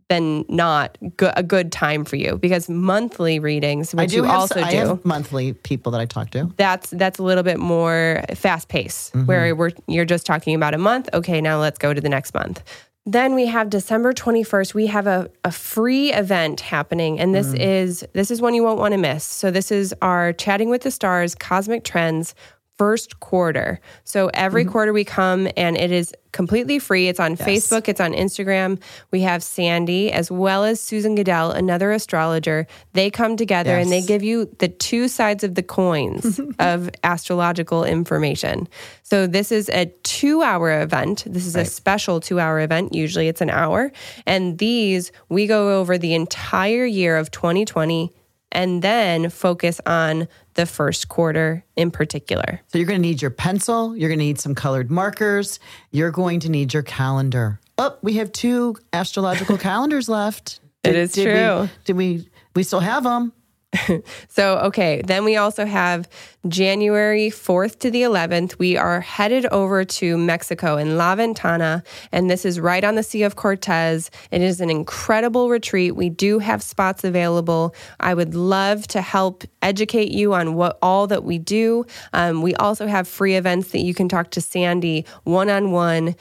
[0.10, 4.24] than not go- a good time for you because monthly readings, i which do you
[4.24, 6.52] have, also I do, have monthly people that i talk to.
[6.58, 9.26] that's that's a little bit more fast pace, Mm-hmm.
[9.26, 11.10] where we're you're just talking about a month.
[11.14, 12.64] Okay now let's go to the next month.
[13.06, 18.06] Then we have december 21st we have a, a free event happening and this is
[18.14, 19.24] this is one you won't want to miss.
[19.24, 22.34] So this is our chatting with the stars cosmic trends
[22.78, 24.72] first quarter so every mm-hmm.
[24.72, 28.80] quarter we come and it is completely free it's on facebook it's on instagram
[29.12, 34.02] we have sandy as well as susan goodell another astrologer they come together and they
[34.02, 38.68] give you the two sides of the coins of astrological information.
[39.04, 41.24] So this is a 2-hour event.
[41.26, 42.94] This is a special 2-hour event.
[42.94, 43.92] Usually it's an hour.
[44.26, 48.14] And these we go over the entire year of 2020
[48.52, 50.28] and then focus on
[50.58, 52.60] the first quarter in particular.
[52.68, 55.60] so you're going to need your pencil you're going to need some colored markers
[55.92, 61.12] you're going to need your calendar oh we have two astrological calendars left It is
[61.14, 61.62] did true.
[61.62, 63.32] we, did we we still have them
[64.30, 66.08] So, okay, then we also have
[66.48, 68.60] January 4th to the 11th.
[68.60, 73.04] We are headed over to Mexico in La Ventana, and this is right on the
[73.04, 74.12] Sea of Cortez.
[74.32, 75.96] It is an incredible retreat.
[75.96, 77.74] We do have spots available.
[78.00, 81.86] I would love to help educate you on what all that we do.
[82.14, 86.16] Um, we also have free events that you can talk to Sandy one on one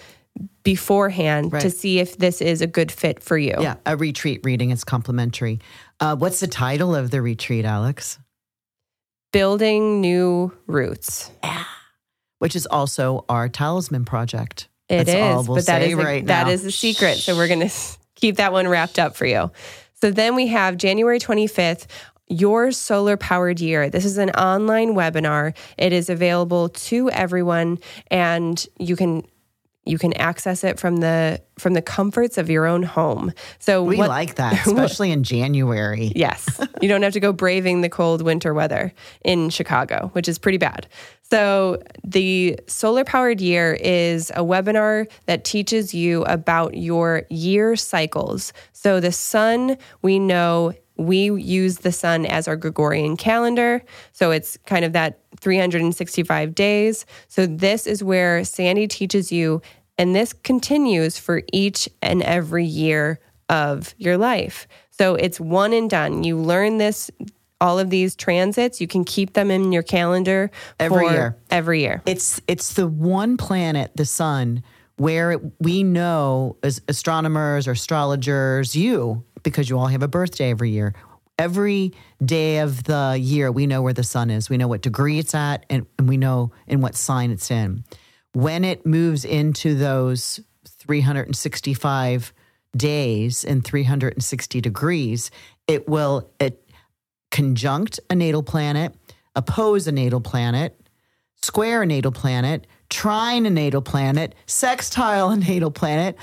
[0.62, 3.54] beforehand to see if this is a good fit for you.
[3.58, 5.60] yeah a retreat reading is complimentary
[6.00, 8.18] uh, what's the title of the retreat alex
[9.32, 11.30] Building new roots.
[12.38, 14.68] which is also our talisman project.
[14.88, 17.16] It is, That's all we'll but that say is a, right that is the secret.
[17.18, 17.74] So we're going to
[18.14, 19.50] keep that one wrapped up for you.
[20.00, 21.86] So then we have January 25th,
[22.28, 23.90] your solar powered year.
[23.90, 25.56] This is an online webinar.
[25.76, 27.78] It is available to everyone
[28.10, 29.26] and you can
[29.86, 33.32] you can access it from the from the comforts of your own home.
[33.58, 36.12] So We what- like that, especially in January.
[36.14, 36.60] Yes.
[36.82, 38.92] You don't have to go braving the cold winter weather
[39.24, 40.86] in Chicago, which is pretty bad.
[41.28, 48.52] So, the Solar Powered Year is a webinar that teaches you about your year cycles.
[48.72, 53.82] So, the sun, we know we use the sun as our Gregorian calendar.
[54.12, 57.06] So, it's kind of that 365 days.
[57.28, 59.62] So, this is where Sandy teaches you,
[59.96, 64.66] and this continues for each and every year of your life.
[64.90, 66.24] So it's one and done.
[66.24, 67.12] You learn this,
[67.60, 71.36] all of these transits, you can keep them in your calendar Every year.
[71.48, 72.02] Every year.
[72.06, 74.64] It's it's the one planet, the sun,
[74.96, 80.50] where it, we know as astronomers or astrologers, you, because you all have a birthday
[80.50, 80.92] every year.
[81.38, 81.92] Every
[82.24, 84.48] day of the year, we know where the sun is.
[84.48, 87.84] We know what degree it's at, and, and we know in what sign it's in.
[88.32, 92.32] When it moves into those 365
[92.76, 95.30] days and 360 degrees,
[95.66, 96.62] it will it
[97.30, 98.94] conjunct a natal planet,
[99.34, 100.80] oppose a natal planet,
[101.42, 106.16] square a natal planet, trine a natal planet, sextile a natal planet.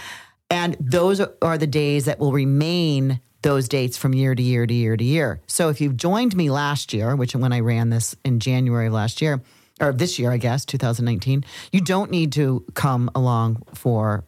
[0.50, 4.66] And those are- are the days that will remain those dates from year to year
[4.66, 5.42] to year to year.
[5.48, 8.94] So if you've joined me last year, which when I ran this in January of
[8.94, 9.42] last year,
[9.80, 14.24] or this year, I guess, 2019, you don't need to come along for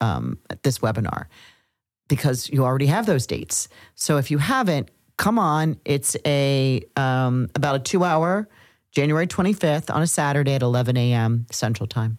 [0.00, 1.26] um, this webinar
[2.08, 3.68] because you already have those dates.
[3.94, 5.78] So if you haven't, come on.
[5.84, 8.48] It's a um, about a two hour,
[8.92, 11.46] January 25th on a Saturday at 11 a.m.
[11.50, 12.18] Central Time.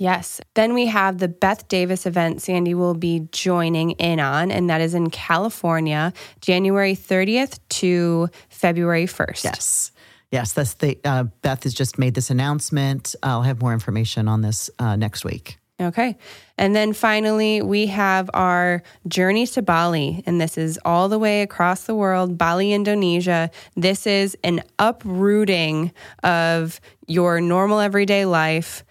[0.00, 0.40] Yes.
[0.54, 4.80] Then we have the Beth Davis event Sandy will be joining in on, and that
[4.80, 9.44] is in California, January 30th to February 1st.
[9.44, 9.92] Yes.
[10.32, 13.14] Yes, that's the uh, Beth has just made this announcement.
[13.22, 15.58] I'll have more information on this uh, next week.
[15.80, 16.16] Okay.
[16.58, 20.22] And then finally, we have our journey to Bali.
[20.26, 23.50] And this is all the way across the world, Bali, Indonesia.
[23.76, 28.84] This is an uprooting of your normal everyday life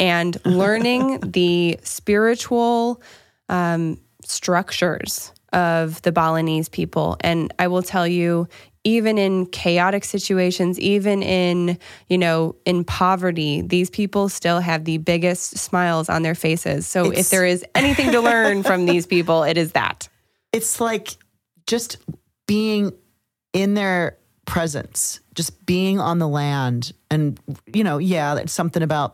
[0.00, 3.00] and learning the spiritual
[3.48, 7.16] um, structures of the Balinese people.
[7.20, 8.48] And I will tell you,
[8.82, 14.96] even in chaotic situations, even in, you know, in poverty, these people still have the
[14.98, 16.86] biggest smiles on their faces.
[16.86, 20.08] So if there is anything to learn from these people, it is that.
[20.52, 21.16] It's like
[21.66, 21.98] just
[22.46, 22.92] being
[23.52, 26.92] in their presence, just being on the land.
[27.10, 27.38] And,
[27.72, 29.12] you know, yeah, it's something about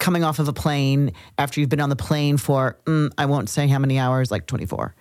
[0.00, 3.48] coming off of a plane after you've been on the plane for, mm, I won't
[3.48, 4.94] say how many hours, like 24.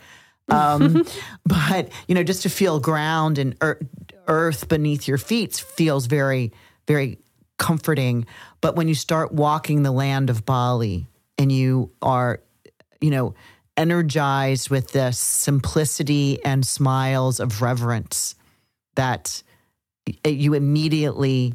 [0.49, 1.05] Um,
[1.45, 3.79] but, you know, just to feel ground and ear-
[4.27, 6.51] earth beneath your feet feels very,
[6.85, 7.17] very
[7.57, 8.27] comforting.
[8.61, 11.07] But when you start walking the land of Bali
[11.37, 12.41] and you are,
[13.01, 13.33] you know,
[13.77, 18.35] energized with the simplicity and smiles of reverence
[18.95, 19.41] that
[20.25, 21.53] you immediately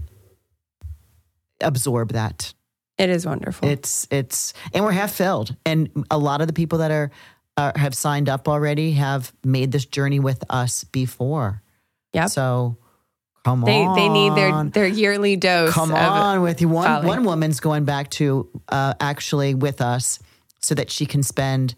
[1.61, 2.55] absorb that.
[2.99, 3.69] It is wonderful.
[3.69, 7.11] It's it's and we're half filled, and a lot of the people that are
[7.57, 11.63] have signed up already have made this journey with us before.
[12.13, 12.27] Yeah.
[12.27, 12.77] So
[13.45, 15.73] come they on, they need their their yearly dose.
[15.73, 16.69] come on with you.
[16.69, 17.07] One Bali.
[17.07, 20.19] one woman's going back to uh, actually with us
[20.61, 21.75] so that she can spend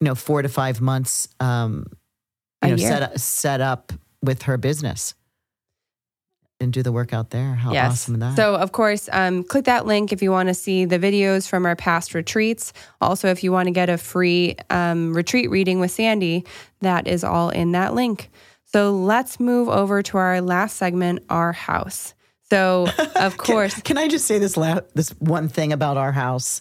[0.00, 1.86] you know four to five months um,
[2.62, 2.90] A you know year.
[2.90, 5.14] set set up with her business
[6.60, 7.54] and do the work out there.
[7.54, 7.92] How yes.
[7.92, 8.36] awesome is that?
[8.36, 11.64] So, of course, um, click that link if you want to see the videos from
[11.64, 12.72] our past retreats.
[13.00, 16.44] Also, if you want to get a free um, retreat reading with Sandy,
[16.80, 18.30] that is all in that link.
[18.66, 22.14] So, let's move over to our last segment, Our House.
[22.50, 26.60] So, of course, Can I just say this la- this one thing about our house?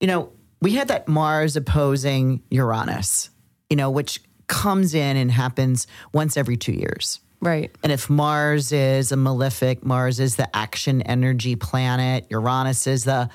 [0.00, 3.30] You know, we had that Mars opposing Uranus,
[3.70, 7.20] you know, which comes in and happens once every 2 years.
[7.40, 7.70] Right.
[7.82, 13.28] And if Mars is a malefic, Mars is the action energy planet, Uranus is the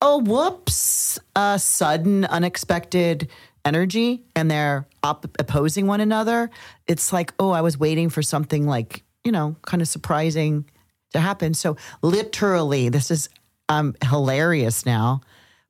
[0.00, 3.30] oh whoops, uh, sudden unexpected
[3.64, 6.50] energy and they're op- opposing one another.
[6.86, 10.64] It's like, oh, I was waiting for something like, you know, kind of surprising
[11.12, 11.54] to happen.
[11.54, 13.28] So literally, this is
[13.68, 15.20] um hilarious now,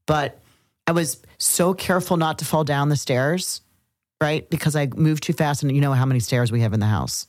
[0.07, 0.40] but
[0.87, 3.62] I was so careful not to fall down the stairs,
[4.21, 4.49] right?
[4.51, 6.87] Because I moved too fast and you know how many stairs we have in the
[6.87, 7.27] house.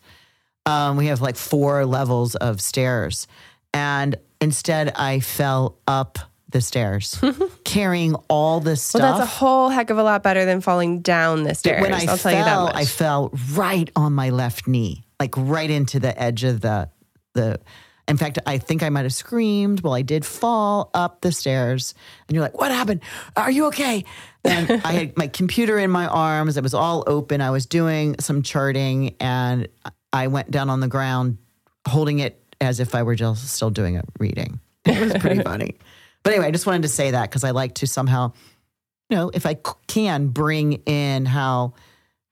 [0.68, 3.28] Um, we have like four levels of stairs.
[3.74, 7.20] And instead, I fell up the stairs,
[7.64, 9.02] carrying all this stuff.
[9.02, 11.82] Well, that's a whole heck of a lot better than falling down the stairs.
[11.82, 12.76] when I will fell, tell you that much.
[12.76, 16.90] I fell right on my left knee, like right into the edge of the
[17.34, 17.60] the.
[18.08, 19.82] In fact, I think I might have screamed.
[19.82, 21.94] Well, I did fall up the stairs,
[22.30, 23.02] and you're like, "What happened?
[23.36, 24.06] Are you okay?"
[24.46, 26.56] And I had my computer in my arms.
[26.56, 27.42] It was all open.
[27.42, 29.68] I was doing some charting, and
[30.18, 31.38] I went down on the ground,
[31.88, 34.60] holding it as if I were just still doing a reading.
[34.86, 35.76] It was pretty funny.
[36.24, 38.34] But anyway, I just wanted to say that because I like to somehow
[39.10, 41.74] you know, if I c- can bring in how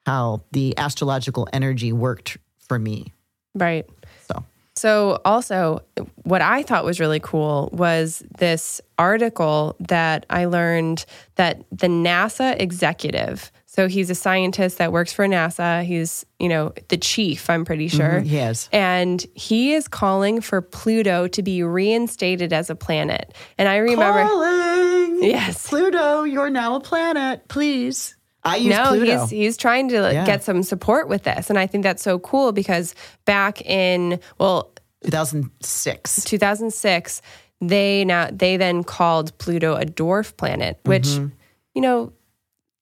[0.06, 3.14] how the astrological energy worked for me.
[3.56, 3.86] right.
[4.28, 4.44] So
[4.76, 5.84] So, also,
[6.24, 12.60] what I thought was really cool was this article that I learned that the NASA
[12.60, 17.66] executive, so he's a scientist that works for NASA, he's, you know, the chief, I'm
[17.66, 17.98] pretty mm-hmm.
[17.98, 18.20] sure.
[18.22, 18.70] he is.
[18.72, 23.36] And he is calling for Pluto to be reinstated as a planet.
[23.58, 24.24] And I remember.
[24.24, 25.24] Calling.
[25.24, 25.68] Yes.
[25.68, 27.50] Pluto, you're now a planet.
[27.50, 28.16] Please.
[28.46, 29.22] I use no, Pluto.
[29.22, 30.26] he's he's trying to Yeah.
[30.26, 32.94] get some support with this, and I think that's so cool because
[33.26, 34.72] back in well
[35.04, 36.24] 2006.
[36.26, 37.22] 2006,
[37.60, 41.30] they now they then called Pluto a dwarf planet, which mm-hmm.
[41.74, 42.14] you know,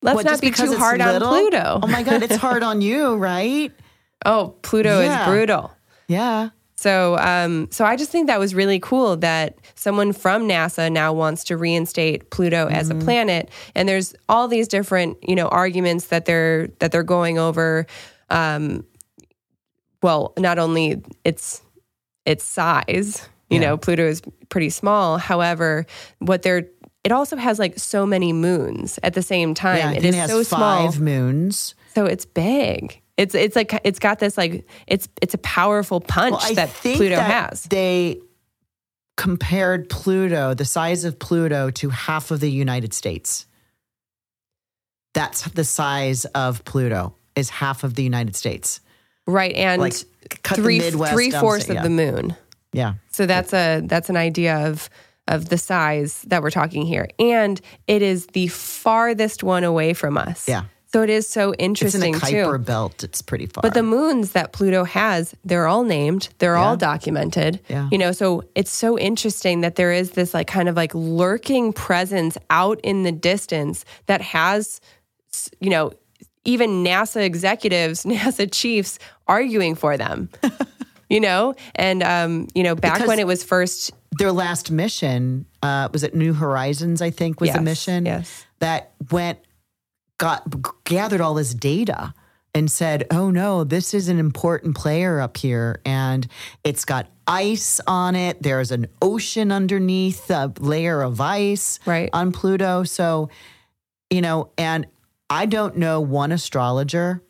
[0.04, 1.28] let's What, not be too hard little?
[1.28, 1.80] on Pluto.
[1.82, 3.72] Oh my God, it's hard on you, right?
[4.26, 5.22] Oh, Pluto Yeah.
[5.22, 5.72] is brutal.
[6.08, 6.50] Yeah.
[6.76, 11.14] So, um, so I just think that was really cool that someone from NASA now
[11.14, 13.50] wants to reinstate Pluto as a planet.
[13.74, 17.86] And there's all these different, you know, arguments that they're that they're going over.
[18.30, 18.86] Um,
[20.02, 21.62] well, not only its
[22.26, 23.70] its size, you Yeah.
[23.70, 25.18] know, Pluto is pretty small.
[25.18, 25.86] However,
[26.20, 26.68] what they're
[27.04, 29.78] it also has like so many moons at the same time.
[29.78, 30.60] Yeah, it is it has so small.
[30.60, 31.76] five moons.
[31.96, 33.02] So it's big.
[33.18, 37.16] It's it's like it's got this like it's it's a powerful punch Well, that Pluto
[37.16, 37.64] that has.
[37.64, 38.22] They
[39.18, 43.46] compared Pluto, the size of Pluto, to half of the United States.
[45.14, 47.16] That's the size of Pluto.
[47.36, 48.80] Is half of the United States.
[49.26, 49.56] Right.
[49.56, 49.96] And Like
[50.44, 51.84] cut three the Midwest, three fourths of yeah.
[51.84, 52.36] the moon.
[52.74, 52.96] Yeah.
[53.12, 54.90] So that's a that's an idea of
[55.28, 57.08] of the size that we're talking here.
[57.20, 60.48] And it is the farthest one away from us.
[60.48, 60.64] Yeah.
[60.92, 62.64] So it is so It's in interesting a Kuiper too.
[62.64, 63.04] belt.
[63.04, 63.64] It's pretty far.
[63.64, 67.60] But the moons that Pluto has, they're all named, they're all documented.
[67.68, 67.90] Yeah.
[67.92, 71.74] You know, so it's so interesting that there is this like kind of like lurking
[71.74, 74.82] presence out in the distance that has,
[75.60, 75.94] you know,
[76.46, 80.30] even NASA executives, NASA chiefs arguing for them.
[81.10, 85.46] you know, and um, you know, back Because- when it was first their last mission
[85.62, 88.46] uh, was it New Horizons, I think, was the mission yes.
[88.60, 89.40] that went
[90.18, 92.14] got gathered all this data
[92.54, 96.28] and said, "Oh no, this is an important player up here, and
[96.64, 98.42] it's got ice on it.
[98.42, 102.10] There's an ocean underneath a layer of ice Right.
[102.14, 102.84] on Pluto.
[102.84, 103.30] So,
[104.10, 104.86] you know, and
[105.30, 107.24] I don't know one astrologer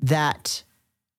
[0.00, 0.62] that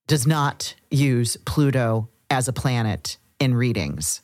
[0.08, 4.22] does not use Pluto as a planet in readings.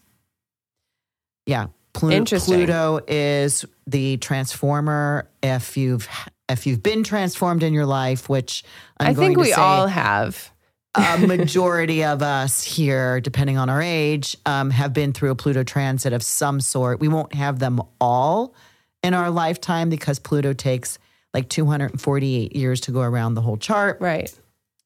[1.47, 1.67] Yeah,
[2.03, 2.55] Interesting.
[2.55, 5.29] Pluto is the transformer.
[5.41, 6.07] If you've
[6.49, 8.63] if you've been transformed in your life, which
[8.99, 10.51] I'm i think we say all have.
[10.95, 15.63] a majority of us here, depending on our age, um, have been through a Pluto
[15.63, 16.99] transit of some sort.
[16.99, 18.55] We won't have them all
[19.03, 20.97] in our lifetime because Pluto takes
[21.33, 23.99] like 248 years to go around the whole chart.
[23.99, 24.33] Right.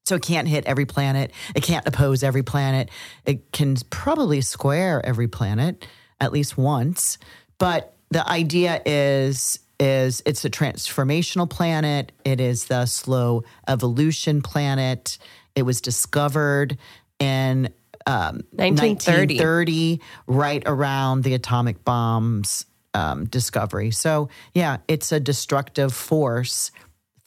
[0.04, 1.30] So it can't hit every planet.
[1.54, 2.90] It can't oppose every planet.
[3.24, 5.86] It can probably square every planet
[6.22, 7.18] at least once.
[7.58, 12.12] But the idea is is it's a transformational planet.
[12.24, 15.18] It is the slow evolution planet.
[15.56, 16.78] It was discovered
[17.18, 17.66] in
[18.06, 19.38] um, 1930.
[19.38, 22.64] 1930, right around the atomic bombs
[22.94, 23.90] um, discovery.
[23.90, 26.70] So yeah, it's a destructive force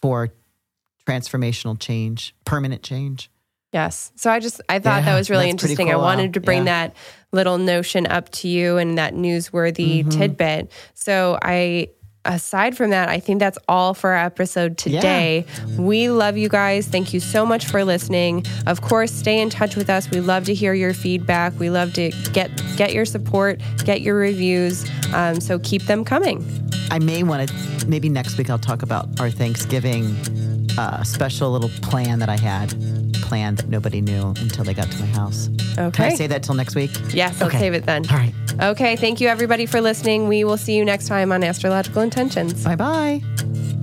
[0.02, 0.30] for
[1.06, 3.30] transformational change, permanent change.
[3.74, 4.12] Yes.
[4.16, 5.92] So I just I thought Yeah, that was really interesting.
[5.92, 6.88] I wanted to bring Yeah.
[6.88, 6.96] that
[7.32, 10.10] little notion up to you and that newsworthy Mm-hmm.
[10.10, 10.72] tidbit.
[10.94, 11.90] So I
[12.28, 15.46] aside from that, I think that's all for our episode today.
[15.78, 16.88] We love you guys.
[16.88, 18.46] Thank you so much for listening.
[18.66, 20.10] Of course, stay in touch with us.
[20.10, 21.54] We love to hear your feedback.
[21.60, 24.90] We love to get get your support, get your reviews.
[25.14, 26.44] Um, so keep them coming.
[26.90, 30.16] I may want to, maybe next week I'll talk about our Thanksgiving
[30.78, 32.70] uh, special little plan that I had
[33.22, 35.50] planned that nobody knew until they got to my house.
[35.78, 35.92] Okay.
[35.92, 36.92] Can I say that till next week?
[37.14, 37.60] Yes, I'll Okay.
[37.60, 38.06] save it then.
[38.10, 38.34] All right.
[38.62, 40.28] Okay, thank you everybody for listening.
[40.28, 42.64] We will see you next time on Astrological Intentions.
[42.64, 43.75] Bye bye.